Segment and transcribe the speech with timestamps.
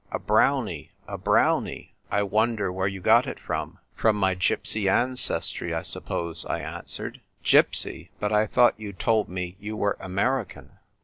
[0.11, 1.93] "A brownie, a brownie!
[2.09, 7.21] I wonder where you got it from?"" From my gypsy ancestry, I suppose," I answered."
[7.45, 10.71] Gypsy— but I thought you told me you were American